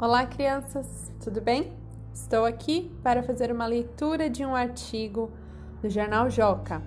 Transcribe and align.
Olá, 0.00 0.26
crianças, 0.26 1.12
tudo 1.22 1.40
bem? 1.40 1.72
Estou 2.14 2.44
aqui 2.44 2.96
para 3.02 3.20
fazer 3.22 3.50
uma 3.50 3.66
leitura 3.66 4.30
de 4.30 4.44
um 4.44 4.54
artigo 4.54 5.28
do 5.82 5.90
jornal 5.90 6.30
Joca. 6.30 6.80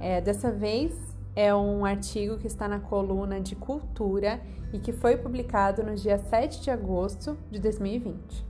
É, 0.00 0.20
dessa 0.20 0.50
vez 0.50 0.94
é 1.36 1.54
um 1.54 1.84
artigo 1.84 2.38
que 2.38 2.46
está 2.46 2.66
na 2.66 2.80
coluna 2.80 3.40
de 3.40 3.54
Cultura 3.54 4.40
e 4.72 4.78
que 4.78 4.92
foi 4.92 5.16
publicado 5.16 5.82
no 5.82 5.94
dia 5.94 6.16
7 6.16 6.62
de 6.62 6.70
agosto 6.70 7.36
de 7.50 7.60
2020. 7.60 8.44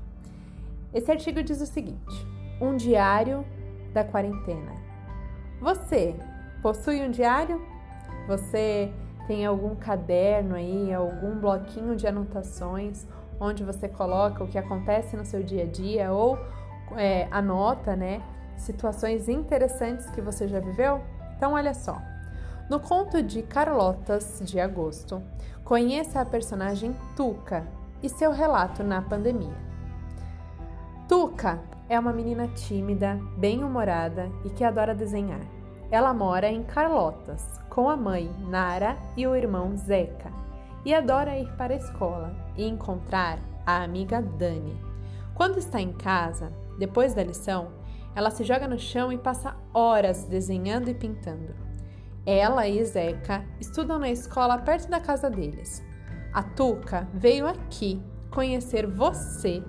Esse 0.95 1.11
artigo 1.11 1.43
diz 1.43 1.61
o 1.61 1.67
seguinte: 1.67 2.27
Um 2.61 2.77
diário 2.77 3.45
da 3.93 4.05
quarentena. 4.05 4.73
Você 5.61 6.15
possui 6.63 7.03
um 7.03 7.11
diário? 7.11 7.61
Você 8.29 8.93
tem 9.29 9.47
algum 9.47 9.77
caderno 9.77 10.57
aí, 10.57 10.93
algum 10.93 11.39
bloquinho 11.39 11.95
de 11.95 12.09
anotações? 12.09 13.07
onde 13.41 13.63
você 13.63 13.89
coloca 13.89 14.43
o 14.43 14.49
que 14.49 14.59
acontece 14.59 15.17
no 15.17 15.25
seu 15.25 15.43
dia 15.43 15.63
a 15.63 15.67
dia 15.67 16.13
ou 16.13 16.39
é, 16.97 17.29
anota, 17.31 17.95
né, 17.95 18.23
situações 18.57 19.29
interessantes 19.29 20.09
que 20.11 20.21
você 20.21 20.49
já 20.49 20.61
viveu? 20.61 21.01
Então, 21.37 21.53
olha 21.53 21.75
só. 21.75 22.01
No 22.69 22.81
conto 22.81 23.23
de 23.23 23.43
Carlotas 23.43 24.41
de 24.43 24.61
Agosto, 24.61 25.23
conheça 25.65 26.21
a 26.21 26.25
personagem 26.25 26.95
Tuca 27.17 27.67
e 28.03 28.09
seu 28.09 28.31
relato 28.31 28.83
na 28.83 29.01
pandemia. 29.01 29.57
Tuca 31.09 31.59
é 31.89 31.99
uma 31.99 32.13
menina 32.13 32.49
tímida, 32.49 33.19
bem-humorada 33.39 34.31
e 34.45 34.51
que 34.51 34.65
adora 34.65 34.95
desenhar. 34.95 35.58
Ela 35.91 36.13
mora 36.13 36.51
em 36.51 36.63
Carlotas 36.63 37.59
com 37.71 37.89
a 37.89 37.97
mãe 37.97 38.31
Nara 38.49 38.97
e 39.17 39.27
o 39.27 39.35
irmão 39.35 39.77
Zeca 39.77 40.31
e 40.85 40.95
adora 40.95 41.39
ir 41.39 41.51
para 41.57 41.73
a 41.73 41.77
escola 41.77 42.37
e 42.57 42.67
encontrar 42.67 43.39
a 43.65 43.83
amiga 43.83 44.21
Dani. 44.21 44.79
Quando 45.35 45.59
está 45.59 45.81
em 45.81 45.93
casa, 45.93 46.53
depois 46.79 47.15
da 47.15 47.23
lição, 47.23 47.69
ela 48.15 48.31
se 48.31 48.45
joga 48.45 48.69
no 48.69 48.79
chão 48.79 49.13
e 49.13 49.17
passa 49.17 49.57
horas 49.73 50.25
desenhando 50.25 50.91
e 50.91 50.95
pintando. 50.95 51.55
Ela 52.27 52.69
e 52.69 52.85
Zeca 52.85 53.45
estudam 53.59 53.99
na 53.99 54.11
escola 54.11 54.59
perto 54.59 54.91
da 54.91 55.01
casa 55.01 55.31
deles. 55.31 55.83
A 56.35 56.43
Tuca 56.43 57.09
veio 57.15 57.47
aqui 57.47 58.03
conhecer 58.31 58.87
você 58.87 59.63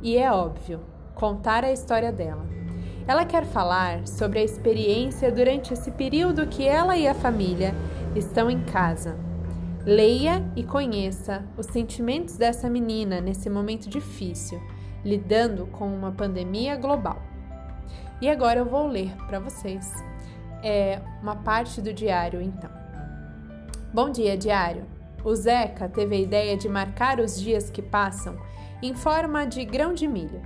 e, 0.00 0.16
é 0.16 0.30
óbvio, 0.30 0.80
contar 1.14 1.64
a 1.64 1.72
história 1.72 2.12
dela. 2.12 2.63
Ela 3.06 3.24
quer 3.24 3.44
falar 3.44 4.06
sobre 4.06 4.38
a 4.38 4.44
experiência 4.44 5.30
durante 5.30 5.72
esse 5.72 5.90
período 5.90 6.46
que 6.46 6.66
ela 6.66 6.96
e 6.96 7.06
a 7.06 7.14
família 7.14 7.74
estão 8.14 8.50
em 8.50 8.62
casa 8.64 9.16
Leia 9.86 10.42
e 10.56 10.64
conheça 10.64 11.44
os 11.58 11.66
sentimentos 11.66 12.38
dessa 12.38 12.70
menina 12.70 13.20
nesse 13.20 13.50
momento 13.50 13.86
difícil, 13.86 14.58
lidando 15.04 15.66
com 15.66 15.86
uma 15.86 16.10
pandemia 16.10 16.74
global. 16.74 17.20
E 18.18 18.30
agora 18.30 18.60
eu 18.60 18.64
vou 18.64 18.86
ler 18.86 19.14
para 19.26 19.38
vocês 19.38 19.92
é, 20.62 21.02
uma 21.20 21.36
parte 21.36 21.82
do 21.82 21.92
diário, 21.92 22.40
então. 22.40 22.70
Bom 23.92 24.08
dia, 24.08 24.38
diário. 24.38 24.86
O 25.22 25.34
Zeca 25.34 25.86
teve 25.86 26.16
a 26.16 26.20
ideia 26.20 26.56
de 26.56 26.66
marcar 26.66 27.20
os 27.20 27.38
dias 27.38 27.68
que 27.68 27.82
passam 27.82 28.38
em 28.82 28.94
forma 28.94 29.44
de 29.44 29.66
grão 29.66 29.92
de 29.92 30.08
milho. 30.08 30.40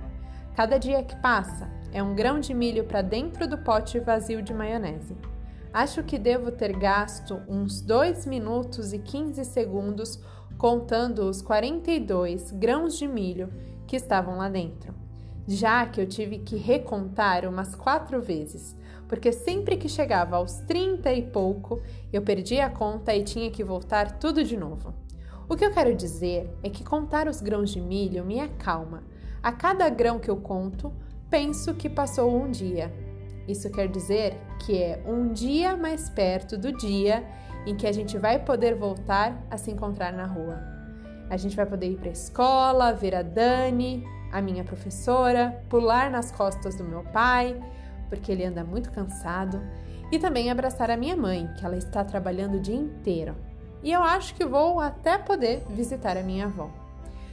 Cada 0.53 0.77
dia 0.77 1.01
que 1.01 1.15
passa 1.15 1.69
é 1.91 2.01
um 2.03 2.15
grão 2.15 2.39
de 2.39 2.53
milho 2.53 2.83
para 2.83 3.01
dentro 3.01 3.47
do 3.47 3.57
pote 3.57 3.99
vazio 3.99 4.41
de 4.41 4.53
maionese. 4.53 5.15
Acho 5.73 6.03
que 6.03 6.17
devo 6.17 6.51
ter 6.51 6.75
gasto 6.77 7.41
uns 7.47 7.81
2 7.81 8.25
minutos 8.25 8.91
e 8.91 8.99
15 8.99 9.45
segundos 9.45 10.19
contando 10.57 11.19
os 11.29 11.41
42 11.41 12.51
grãos 12.51 12.97
de 12.97 13.07
milho 13.07 13.49
que 13.87 13.95
estavam 13.95 14.37
lá 14.37 14.49
dentro, 14.49 14.93
já 15.47 15.85
que 15.85 16.01
eu 16.01 16.07
tive 16.07 16.39
que 16.39 16.57
recontar 16.57 17.47
umas 17.47 17.75
quatro 17.75 18.21
vezes, 18.21 18.75
porque 19.07 19.31
sempre 19.31 19.77
que 19.77 19.87
chegava 19.87 20.35
aos 20.35 20.55
30 20.61 21.11
e 21.13 21.23
pouco, 21.23 21.81
eu 22.11 22.21
perdia 22.21 22.65
a 22.65 22.69
conta 22.69 23.15
e 23.15 23.23
tinha 23.23 23.49
que 23.49 23.63
voltar 23.63 24.19
tudo 24.19 24.43
de 24.43 24.57
novo. 24.57 24.93
O 25.47 25.55
que 25.55 25.65
eu 25.65 25.71
quero 25.71 25.95
dizer 25.95 26.47
é 26.61 26.69
que 26.69 26.83
contar 26.83 27.27
os 27.27 27.41
grãos 27.41 27.71
de 27.71 27.81
milho 27.81 28.23
me 28.23 28.39
acalma. 28.39 29.03
A 29.41 29.51
cada 29.51 29.89
grão 29.89 30.19
que 30.19 30.29
eu 30.29 30.37
conto, 30.37 30.93
penso 31.29 31.73
que 31.73 31.89
passou 31.89 32.41
um 32.41 32.49
dia 32.49 32.91
isso 33.49 33.67
quer 33.71 33.87
dizer 33.87 34.37
que 34.59 34.77
é 34.77 35.01
um 35.07 35.33
dia 35.33 35.75
mais 35.75 36.07
perto 36.07 36.55
do 36.55 36.71
dia 36.71 37.25
em 37.65 37.75
que 37.75 37.87
a 37.87 37.91
gente 37.91 38.15
vai 38.15 38.37
poder 38.37 38.75
voltar 38.75 39.43
a 39.49 39.57
se 39.57 39.71
encontrar 39.71 40.13
na 40.13 40.27
rua. 40.27 40.61
A 41.31 41.35
gente 41.35 41.55
vai 41.55 41.65
poder 41.65 41.87
ir 41.87 41.97
para 41.97 42.09
a 42.09 42.13
escola, 42.13 42.93
ver 42.93 43.15
a 43.15 43.23
Dani, 43.23 44.03
a 44.31 44.39
minha 44.39 44.63
professora, 44.63 45.63
pular 45.67 46.11
nas 46.11 46.31
costas 46.31 46.75
do 46.75 46.83
meu 46.83 47.01
pai, 47.05 47.59
porque 48.07 48.31
ele 48.31 48.45
anda 48.45 48.63
muito 48.63 48.91
cansado, 48.91 49.59
e 50.11 50.19
também 50.19 50.51
abraçar 50.51 50.91
a 50.91 50.97
minha 50.97 51.17
mãe, 51.17 51.49
que 51.57 51.65
ela 51.65 51.75
está 51.75 52.03
trabalhando 52.03 52.57
o 52.57 52.61
dia 52.61 52.75
inteiro. 52.75 53.35
E 53.81 53.91
eu 53.91 54.03
acho 54.03 54.35
que 54.35 54.45
vou 54.45 54.79
até 54.79 55.17
poder 55.17 55.63
visitar 55.71 56.17
a 56.17 56.23
minha 56.23 56.45
avó. 56.45 56.69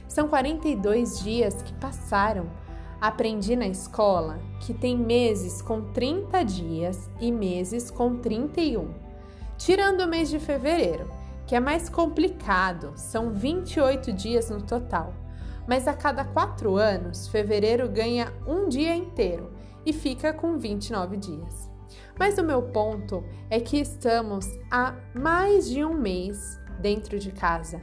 São 0.07 0.27
42 0.27 1.19
dias 1.19 1.61
que 1.61 1.73
passaram 1.73 2.47
Aprendi 2.99 3.55
na 3.55 3.67
escola 3.67 4.39
que 4.59 4.73
tem 4.73 4.97
meses 4.97 5.61
com 5.61 5.81
30 5.91 6.43
dias 6.43 7.09
e 7.19 7.31
meses 7.31 7.91
com 7.91 8.17
31. 8.17 8.91
Tirando 9.55 10.01
o 10.01 10.07
mês 10.07 10.29
de 10.29 10.39
fevereiro, 10.39 11.07
que 11.45 11.55
é 11.55 11.59
mais 11.59 11.89
complicado, 11.89 12.93
são 12.95 13.31
28 13.31 14.11
dias 14.11 14.49
no 14.49 14.63
total. 14.63 15.13
Mas 15.67 15.87
a 15.87 15.93
cada 15.93 16.25
quatro 16.25 16.75
anos, 16.75 17.27
fevereiro 17.27 17.87
ganha 17.87 18.33
um 18.47 18.67
dia 18.67 18.95
inteiro 18.95 19.51
e 19.85 19.93
fica 19.93 20.33
com 20.33 20.57
29 20.57 21.17
dias. 21.17 21.69
Mas 22.17 22.37
o 22.39 22.43
meu 22.43 22.63
ponto 22.63 23.23
é 23.49 23.59
que 23.59 23.77
estamos 23.77 24.47
há 24.71 24.95
mais 25.13 25.69
de 25.69 25.85
um 25.85 25.93
mês 25.93 26.59
dentro 26.79 27.19
de 27.19 27.31
casa. 27.31 27.79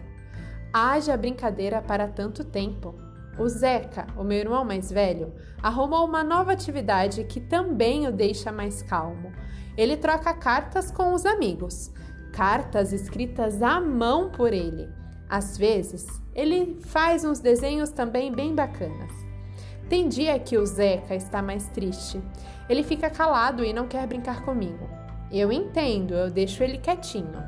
Haja 0.72 1.16
brincadeira 1.16 1.80
para 1.80 2.08
tanto 2.08 2.42
tempo. 2.42 3.03
O 3.36 3.48
Zeca, 3.48 4.06
o 4.16 4.22
meu 4.22 4.38
irmão 4.38 4.64
mais 4.64 4.90
velho, 4.90 5.32
arrumou 5.62 6.06
uma 6.06 6.22
nova 6.22 6.52
atividade 6.52 7.24
que 7.24 7.40
também 7.40 8.06
o 8.06 8.12
deixa 8.12 8.52
mais 8.52 8.80
calmo. 8.82 9.32
Ele 9.76 9.96
troca 9.96 10.32
cartas 10.32 10.90
com 10.90 11.12
os 11.12 11.26
amigos, 11.26 11.92
cartas 12.32 12.92
escritas 12.92 13.60
à 13.60 13.80
mão 13.80 14.30
por 14.30 14.52
ele. 14.52 14.88
Às 15.28 15.58
vezes, 15.58 16.06
ele 16.34 16.78
faz 16.82 17.24
uns 17.24 17.40
desenhos 17.40 17.90
também 17.90 18.32
bem 18.32 18.54
bacanas. 18.54 19.12
Tem 19.88 20.08
dia 20.08 20.38
que 20.38 20.56
o 20.56 20.64
Zeca 20.64 21.14
está 21.14 21.42
mais 21.42 21.68
triste. 21.68 22.22
Ele 22.68 22.82
fica 22.82 23.10
calado 23.10 23.64
e 23.64 23.72
não 23.72 23.88
quer 23.88 24.06
brincar 24.06 24.44
comigo. 24.44 24.88
Eu 25.30 25.50
entendo, 25.50 26.14
eu 26.14 26.30
deixo 26.30 26.62
ele 26.62 26.78
quietinho. 26.78 27.42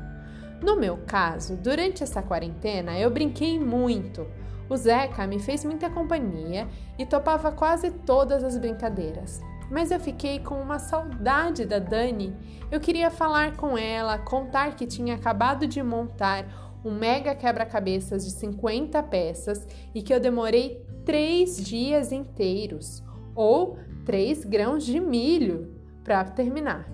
No 0.61 0.75
meu 0.75 0.97
caso, 1.07 1.55
durante 1.55 2.03
essa 2.03 2.21
quarentena, 2.21 2.99
eu 2.99 3.09
brinquei 3.09 3.59
muito. 3.59 4.27
O 4.69 4.75
Zeca 4.75 5.25
me 5.25 5.39
fez 5.39 5.63
muita 5.63 5.89
companhia 5.89 6.67
e 6.97 7.05
topava 7.05 7.51
quase 7.51 7.91
todas 7.91 8.43
as 8.43 8.57
brincadeiras. 8.57 9.41
Mas 9.69 9.91
eu 9.91 9.99
fiquei 9.99 10.39
com 10.39 10.55
uma 10.61 10.79
saudade 10.79 11.65
da 11.65 11.79
Dani. 11.79 12.35
Eu 12.71 12.79
queria 12.79 13.09
falar 13.09 13.55
com 13.57 13.77
ela, 13.77 14.17
contar 14.17 14.75
que 14.75 14.85
tinha 14.85 15.15
acabado 15.15 15.67
de 15.67 15.81
montar 15.83 16.45
um 16.83 16.91
mega 16.91 17.35
quebra-cabeças 17.35 18.25
de 18.25 18.31
50 18.31 19.01
peças 19.03 19.67
e 19.93 20.01
que 20.01 20.13
eu 20.13 20.19
demorei 20.19 20.85
três 21.05 21.57
dias 21.57 22.11
inteiros, 22.11 23.03
ou 23.35 23.77
três 24.05 24.43
grãos 24.43 24.85
de 24.85 24.99
milho, 24.99 25.75
para 26.03 26.23
terminar. 26.23 26.89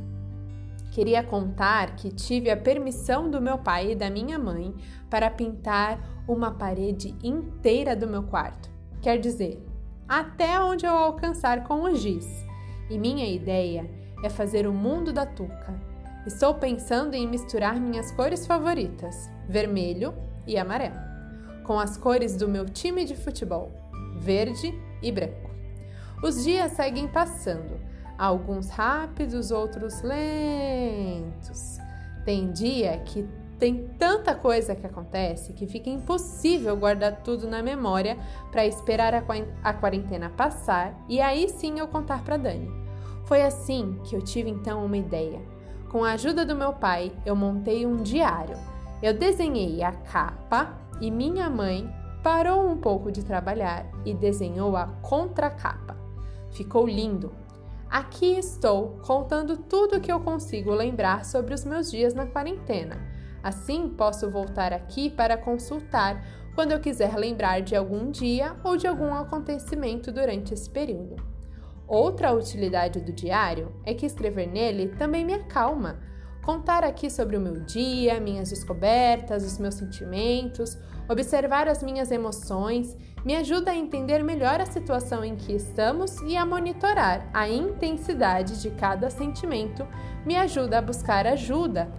Queria 0.94 1.24
contar 1.24 1.96
que 1.96 2.12
tive 2.12 2.52
a 2.52 2.56
permissão 2.56 3.28
do 3.28 3.42
meu 3.42 3.58
pai 3.58 3.94
e 3.94 3.95
da 3.95 4.12
minha 4.12 4.38
mãe 4.38 4.75
para 5.10 5.28
pintar 5.28 6.00
uma 6.28 6.51
parede 6.51 7.16
inteira 7.24 7.95
do 7.95 8.06
meu 8.06 8.22
quarto. 8.22 8.69
Quer 9.01 9.18
dizer, 9.18 9.60
até 10.07 10.62
onde 10.62 10.86
eu 10.86 10.94
alcançar 10.94 11.63
com 11.63 11.81
o 11.81 11.95
giz. 11.95 12.45
E 12.92 13.00
minha 13.00 13.28
ideia 13.28 13.90
é 14.24 14.30
fazer 14.30 14.68
o 14.68 14.72
mundo 14.72 15.12
da 15.12 15.25
Tuca. 15.25 15.74
Estou 16.28 16.54
pensando 16.54 17.16
em 17.16 17.28
misturar 17.28 17.80
minhas 17.80 18.12
cores 18.12 18.45
favoritas, 18.45 19.31
vermelho 19.50 20.13
e 20.45 20.60
amarelo, 20.60 21.00
com 21.63 21.80
as 21.80 21.98
cores 21.98 22.38
do 22.38 22.48
meu 22.48 22.66
time 22.69 23.04
de 23.04 23.16
futebol, 23.16 23.72
verde 24.19 24.72
e 25.01 25.12
branco. 25.12 25.50
Os 26.22 26.44
dias 26.44 26.74
seguem 26.74 27.07
passando 27.07 27.81
alguns 28.24 28.70
rápidos, 28.70 29.52
outros 29.52 30.02
lentos. 30.02 31.78
Tem 32.24 32.52
dia 32.52 32.98
que 33.00 33.28
tem 33.60 33.90
tanta 34.00 34.34
coisa 34.34 34.74
que 34.74 34.86
acontece 34.86 35.52
que 35.52 35.68
fica 35.68 35.90
impossível 35.90 36.75
guardar 36.78 37.18
tudo 37.18 37.50
na 37.50 37.62
memória 37.62 38.18
para 38.50 38.66
esperar 38.66 39.14
a 39.14 39.74
quarentena 39.74 40.30
passar 40.30 40.98
e 41.10 41.20
aí 41.20 41.50
sim 41.50 41.80
eu 41.80 41.88
contar 41.88 42.24
para 42.24 42.38
Dani. 42.38 42.72
Foi 43.25 43.42
assim 43.42 44.00
que 44.06 44.16
eu 44.16 44.22
tive 44.22 44.50
então 44.50 44.86
uma 44.86 44.98
ideia. 44.98 45.42
Com 45.90 46.06
a 46.06 46.14
ajuda 46.14 46.46
do 46.46 46.56
meu 46.56 46.72
pai, 46.74 47.12
eu 47.26 47.36
montei 47.36 47.86
um 47.86 47.98
diário. 47.98 48.58
Eu 49.02 49.14
desenhei 49.14 49.84
a 49.84 49.92
capa 49.92 50.78
e 51.02 51.12
minha 51.12 51.50
mãe 51.50 51.94
parou 52.24 52.66
um 52.69 52.78
pouco 52.78 53.12
de 53.12 53.24
trabalhar 53.24 53.86
e 54.06 54.14
desenhou 54.14 54.78
a 54.78 54.88
contracapa. 55.02 55.98
Ficou 56.52 56.88
lindo. 56.88 57.43
Aqui 57.94 58.40
estou 58.40 58.98
contando 59.06 59.56
tudo 59.56 59.98
o 59.98 60.01
que 60.01 60.12
eu 60.12 60.19
consigo 60.19 60.74
lembrar 60.74 61.24
sobre 61.24 61.54
os 61.54 61.63
meus 61.63 61.92
dias 61.92 62.16
na 62.16 62.25
quarentena. 62.25 63.00
Assim, 63.44 63.88
posso 63.88 64.31
voltar 64.31 64.74
aqui 64.74 65.12
para 65.12 65.38
consultar 65.38 66.25
quando 66.56 66.72
eu 66.72 66.80
quiser 66.80 67.16
lembrar 67.16 67.62
de 67.62 67.75
algum 67.75 68.10
dia 68.10 68.56
ou 68.63 68.75
de 68.75 68.88
algum 68.88 69.13
acontecimento 69.13 70.12
durante 70.12 70.56
esse 70.56 70.68
período. 70.68 71.18
Outra 71.88 72.34
utilidade 72.34 73.00
do 73.00 73.13
diário 73.13 73.72
é 73.86 73.94
que 73.94 74.07
escrever 74.07 74.48
nele 74.48 74.88
também 74.95 75.24
me 75.24 75.36
acalma. 75.36 76.00
Contar 76.44 76.84
aqui 76.84 77.10
sobre 77.10 77.38
o 77.38 77.40
meu 77.40 77.62
dia, 77.62 78.19
minhas 78.19 78.50
descobertas, 78.50 79.45
os 79.45 79.57
meus 79.57 79.75
sentimentos, 79.75 80.78
observar 81.07 81.69
as 81.69 81.81
minhas 81.81 82.12
emoções, 82.12 82.98
me 83.24 83.34
ajuda 83.34 83.72
a 83.72 83.75
entender 83.75 84.22
melhor 84.22 84.60
a 84.60 84.66
situação 84.66 85.24
em 85.24 85.38
que 85.38 85.54
estamos 85.54 86.19
e 86.24 86.36
a 86.36 86.45
monitorar 86.45 87.30
a 87.34 87.48
intensidade 87.48 88.62
de 88.62 88.72
cada 88.72 89.10
sentimento, 89.10 89.88
me 90.25 90.36
ajuda 90.36 90.80
a 90.80 90.81
buscar 90.81 91.25
ajuda 91.25 91.90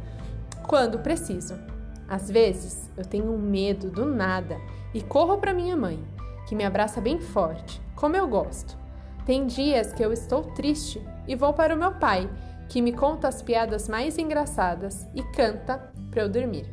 quando 0.68 0.98
preciso. 0.98 1.58
Às 2.06 2.30
vezes 2.30 2.90
eu 2.98 3.04
tenho 3.06 3.32
um 3.32 3.38
medo 3.38 3.88
do 3.88 4.04
nada 4.04 4.58
e 4.92 5.00
corro 5.00 5.38
para 5.38 5.54
minha 5.54 5.74
mãe, 5.74 6.04
que 6.46 6.54
me 6.54 6.66
abraça 6.66 7.00
bem 7.00 7.18
forte, 7.18 7.80
como 7.96 8.14
eu 8.14 8.28
gosto. 8.28 8.76
Tem 9.24 9.46
dias 9.46 9.90
que 9.94 10.04
eu 10.04 10.12
estou 10.12 10.42
triste 10.52 11.02
e 11.26 11.34
vou 11.34 11.54
para 11.54 11.74
o 11.74 11.78
meu 11.78 11.92
pai, 11.92 12.28
que 12.68 12.82
me 12.82 12.92
conta 12.92 13.28
as 13.28 13.42
piadas 13.42 13.88
mais 13.88 14.18
engraçadas 14.18 15.06
e 15.14 15.22
canta 15.22 15.92
para 16.10 16.22
eu 16.22 16.28
dormir. 16.28 16.66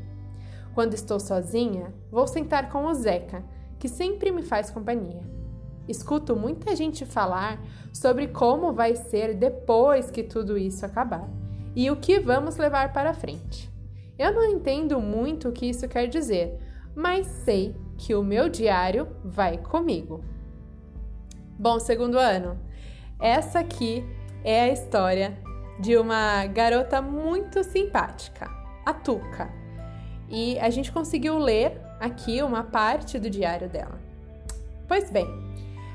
Quando 0.74 0.94
estou 0.94 1.20
sozinha, 1.20 1.94
vou 2.10 2.28
sentar 2.28 2.70
com 2.70 2.86
o 2.86 2.94
Zeca, 2.94 3.44
que 3.78 3.90
sempre 3.90 4.32
me 4.32 4.42
faz 4.42 4.70
companhia. 4.70 5.22
Escuto 5.88 6.36
muita 6.36 6.76
gente 6.76 7.06
falar 7.06 7.60
sobre 7.94 8.28
como 8.28 8.72
vai 8.72 8.96
ser 8.96 9.34
depois 9.34 10.10
que 10.10 10.24
tudo 10.24 10.58
isso 10.58 10.86
acabar 10.86 11.28
e 11.76 11.90
o 11.90 11.98
que 11.98 12.20
vamos 12.20 12.58
levar 12.58 12.94
para 12.94 13.14
frente. 13.14 13.70
Eu 14.18 14.34
não 14.34 14.46
entendo 14.46 15.00
muito 15.00 15.50
o 15.50 15.52
que 15.52 15.66
isso 15.66 15.88
quer 15.88 16.08
dizer, 16.08 16.58
mas 16.96 17.26
sei 17.28 17.76
que 17.98 18.14
o 18.14 18.24
meu 18.24 18.50
diário 18.50 19.08
vai 19.24 19.58
comigo. 19.58 20.24
Bom, 21.58 21.80
segundo 21.80 22.18
ano, 22.18 22.60
essa 23.20 23.60
aqui 23.60 24.06
é 24.44 24.62
a 24.62 24.70
história 24.70 25.38
de 25.82 25.98
uma 25.98 26.46
garota 26.46 27.02
muito 27.02 27.64
simpática, 27.64 28.48
a 28.86 28.94
Tuca. 28.94 29.50
E 30.30 30.60
a 30.60 30.70
gente 30.70 30.92
conseguiu 30.92 31.38
ler 31.40 31.82
aqui 32.00 32.42
uma 32.44 32.64
parte 32.64 33.18
do 33.18 33.30
diário 33.30 33.68
dela. 33.68 34.00
Pois 34.88 35.10
bem, 35.10 35.28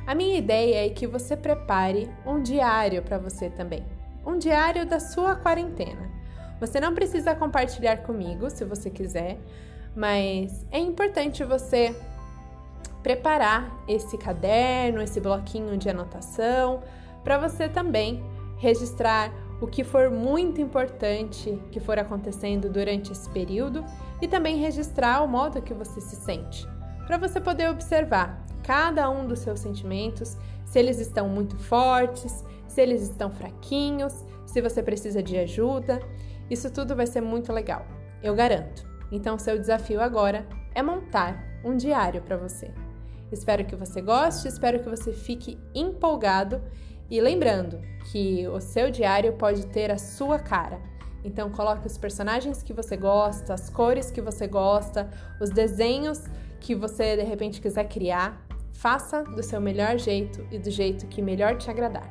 a 0.05 0.15
minha 0.15 0.37
ideia 0.37 0.85
é 0.85 0.91
que 0.91 1.06
você 1.06 1.37
prepare 1.37 2.11
um 2.27 2.43
diário 2.43 3.00
para 3.00 3.17
você 3.17 3.49
também. 3.49 3.85
Um 4.27 4.37
diário 4.38 4.85
da 4.85 4.99
sua 4.99 5.37
quarentena. 5.37 6.11
Você 6.59 6.81
não 6.81 6.93
precisa 6.93 7.35
compartilhar 7.35 7.99
comigo 7.99 8.50
se 8.50 8.65
você 8.65 8.91
quiser, 8.91 9.38
mas 9.94 10.67
é 10.73 10.81
importante 10.81 11.44
você 11.44 11.94
preparar 13.05 13.85
esse 13.87 14.19
caderno, 14.19 15.00
esse 15.00 15.21
bloquinho 15.21 15.77
de 15.77 15.88
anotação, 15.88 16.83
para 17.23 17.38
você 17.38 17.69
também 17.69 18.25
registrar 18.59 19.31
o 19.61 19.67
que 19.67 19.82
for 19.82 20.11
muito 20.11 20.61
importante 20.61 21.61
que 21.70 21.81
for 21.81 21.99
acontecendo 21.99 22.69
durante 22.69 23.12
esse 23.12 23.29
período 23.31 23.85
e 24.20 24.29
também 24.29 24.58
registrar 24.58 25.23
o 25.23 25.29
modo 25.29 25.62
que 25.62 25.73
você 25.73 26.00
se 26.00 26.17
sente, 26.17 26.67
para 27.06 27.19
você 27.19 27.41
poder 27.41 27.70
observar 27.70 28.44
cada 28.62 29.08
um 29.08 29.26
dos 29.26 29.38
seus 29.38 29.61
sentimentos, 29.61 30.37
se 30.64 30.79
eles 30.79 30.99
estão 30.99 31.29
muito 31.29 31.56
fortes, 31.56 32.44
se 32.67 32.81
eles 32.81 33.03
estão 33.03 33.31
fraquinhos, 33.31 34.25
se 34.44 34.61
você 34.61 34.82
precisa 34.82 35.23
de 35.23 35.37
ajuda. 35.38 36.00
Isso 36.50 36.70
tudo 36.70 36.94
vai 36.94 37.06
ser 37.06 37.20
muito 37.20 37.52
legal, 37.52 37.87
eu 38.23 38.35
garanto. 38.35 38.87
Então, 39.11 39.38
seu 39.38 39.59
desafio 39.59 40.00
agora 40.00 40.47
é 40.75 40.82
montar 40.82 41.43
um 41.64 41.76
diário 41.76 42.20
para 42.23 42.37
você. 42.37 42.73
Espero 43.31 43.64
que 43.64 43.75
você 43.75 44.00
goste, 44.00 44.49
espero 44.49 44.81
que 44.81 44.88
você 44.88 45.12
fique 45.12 45.59
empolgado 45.75 46.61
e 47.11 47.20
lembrando 47.20 47.81
que 48.11 48.47
o 48.49 48.61
seu 48.61 48.91
diário 48.91 49.32
pode 49.35 49.67
ter 49.67 49.91
a 49.91 49.99
sua 49.99 50.38
cara. 50.38 50.81
Então 51.25 51.50
coloque 51.50 51.87
os 51.87 51.99
personagens 51.99 52.62
que 52.62 52.73
você 52.73 52.97
gosta, 52.97 53.55
as 53.55 53.69
cores 53.69 54.11
que 54.11 54.20
você 54.20 54.47
gosta, 54.47 55.11
os 55.41 55.50
desenhos 55.50 56.25
que 56.61 56.75
você 56.75 57.17
de 57.17 57.23
repente 57.23 57.61
quiser 57.61 57.85
criar. 57.88 58.47
Faça 58.73 59.25
do 59.25 59.43
seu 59.43 59.61
melhor 59.61 59.99
jeito 59.99 60.47
e 60.50 60.58
do 60.58 60.70
jeito 60.70 61.06
que 61.06 61.23
melhor 61.23 61.56
te 61.56 61.70
agradar. 61.70 62.08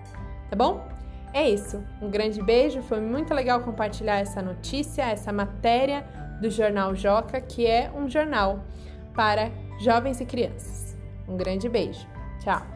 Tá 0.49 0.55
bom? 0.55 0.85
É 1.33 1.49
isso. 1.49 1.83
Um 2.01 2.09
grande 2.09 2.41
beijo. 2.41 2.81
Foi 2.81 2.99
muito 2.99 3.33
legal 3.33 3.61
compartilhar 3.61 4.19
essa 4.19 4.41
notícia, 4.41 5.03
essa 5.03 5.31
matéria 5.31 6.05
do 6.41 6.49
Jornal 6.49 6.95
Joca, 6.95 7.39
que 7.39 7.65
é 7.65 7.91
um 7.95 8.09
jornal 8.09 8.63
para 9.13 9.51
jovens 9.79 10.19
e 10.19 10.25
crianças. 10.25 10.97
Um 11.27 11.37
grande 11.37 11.69
beijo. 11.69 12.07
Tchau. 12.39 12.74